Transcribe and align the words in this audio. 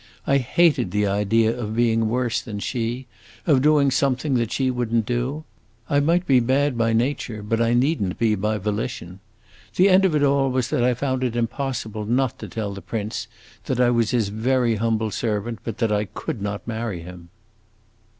I 0.25 0.39
hated 0.39 0.89
the 0.89 1.05
idea 1.05 1.55
of 1.55 1.75
being 1.75 2.09
worse 2.09 2.41
than 2.41 2.57
she 2.57 3.05
of 3.45 3.61
doing 3.61 3.91
something 3.91 4.33
that 4.33 4.51
she 4.51 4.71
would 4.71 4.91
n't 4.91 5.05
do. 5.05 5.43
I 5.91 5.99
might 5.99 6.25
be 6.25 6.39
bad 6.39 6.75
by 6.75 6.91
nature, 6.91 7.43
but 7.43 7.61
I 7.61 7.75
need 7.75 8.01
n't 8.01 8.17
be 8.17 8.33
by 8.33 8.57
volition. 8.57 9.19
The 9.75 9.89
end 9.89 10.03
of 10.03 10.15
it 10.15 10.23
all 10.23 10.49
was 10.49 10.69
that 10.71 10.83
I 10.83 10.95
found 10.95 11.23
it 11.23 11.35
impossible 11.35 12.05
not 12.05 12.39
to 12.39 12.47
tell 12.47 12.73
the 12.73 12.81
prince 12.81 13.27
that 13.65 13.79
I 13.79 13.91
was 13.91 14.09
his 14.09 14.29
very 14.29 14.77
humble 14.77 15.11
servant, 15.11 15.59
but 15.63 15.77
that 15.77 15.91
I 15.91 16.05
could 16.05 16.41
not 16.41 16.67
marry 16.67 17.01
him." 17.01 17.29